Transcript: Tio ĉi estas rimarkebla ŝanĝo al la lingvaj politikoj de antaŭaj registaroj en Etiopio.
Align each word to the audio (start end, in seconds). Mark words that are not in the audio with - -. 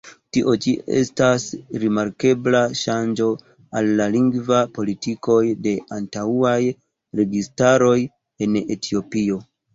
Tio 0.35 0.51
ĉi 0.65 0.71
estas 0.99 1.43
rimarkebla 1.83 2.61
ŝanĝo 2.79 3.27
al 3.81 3.91
la 4.01 4.09
lingvaj 4.15 4.63
politikoj 4.79 5.37
de 5.69 5.75
antaŭaj 5.99 6.57
registaroj 7.23 7.95
en 8.49 8.59
Etiopio. 8.65 9.41